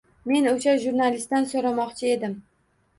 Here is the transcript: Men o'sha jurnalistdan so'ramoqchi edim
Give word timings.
Men 0.29 0.47
o'sha 0.51 0.73
jurnalistdan 0.87 1.47
so'ramoqchi 1.55 2.13
edim 2.19 2.39